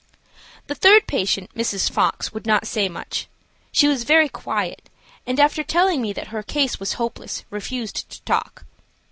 The 0.65 0.73
third 0.73 1.05
patient, 1.05 1.53
Mrs. 1.53 1.87
Fox, 1.87 2.33
would 2.33 2.47
not 2.47 2.65
say 2.65 2.89
much. 2.89 3.27
She 3.71 3.87
was 3.87 4.03
very 4.03 4.29
quiet, 4.29 4.89
and 5.27 5.39
after 5.39 5.63
telling 5.63 6.01
me 6.01 6.11
that 6.13 6.29
her 6.29 6.41
case 6.41 6.79
was 6.79 6.93
hopeless 6.93 7.45
refused 7.51 8.09
to 8.09 8.19
talk. 8.23 8.65